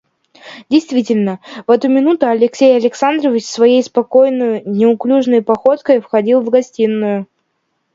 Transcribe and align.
Действительно, 0.67 1.39
в 1.67 1.69
эту 1.69 1.87
минуту 1.87 2.25
Алексей 2.25 2.75
Александрович 2.75 3.45
своею 3.45 3.83
спокойною, 3.83 4.63
неуклюжею 4.67 5.43
походкой 5.43 5.99
входил 6.01 6.41
в 6.41 6.49
гостиную. 6.49 7.27